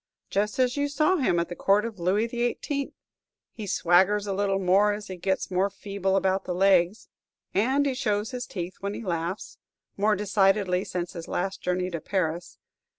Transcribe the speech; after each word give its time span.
"Just 0.31 0.57
as 0.57 0.77
you 0.77 0.87
saw 0.87 1.17
him 1.17 1.37
at 1.39 1.47
the 1.47 1.55
Court 1.55 1.85
of 1.85 1.99
Louis 1.99 2.27
XVIII.; 2.27 2.91
he 3.51 3.67
swaggers 3.67 4.25
a 4.25 4.33
little 4.33 4.57
more 4.57 4.93
as 4.93 5.09
he 5.09 5.15
gets 5.15 5.51
more 5.51 5.69
feeble 5.69 6.15
about 6.15 6.45
the 6.45 6.55
legs, 6.55 7.07
and 7.53 7.85
he 7.85 7.93
shows 7.93 8.31
his 8.31 8.47
teeth 8.47 8.77
when 8.79 8.95
he 8.95 9.03
laughs, 9.03 9.59
more 9.97 10.15
decidedly 10.15 10.83
since 10.85 11.13
his 11.13 11.27
last 11.27 11.61
journey 11.61 11.91
to 11.91 12.01
Paris. 12.01 12.57